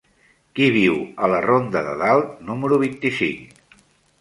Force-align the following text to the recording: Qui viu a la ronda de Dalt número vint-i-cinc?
Qui 0.59 0.69
viu 0.77 0.95
a 1.27 1.29
la 1.33 1.43
ronda 1.45 1.85
de 1.91 1.93
Dalt 2.01 2.35
número 2.51 2.81
vint-i-cinc? 2.85 3.81